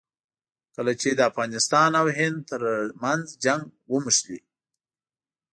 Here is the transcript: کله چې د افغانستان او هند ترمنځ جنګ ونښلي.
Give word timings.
کله 0.75 0.91
چې 1.01 1.09
د 1.13 1.19
افغانستان 1.29 1.89
او 1.99 2.05
هند 2.17 2.37
ترمنځ 2.49 3.25
جنګ 3.43 3.63
ونښلي. 3.91 4.39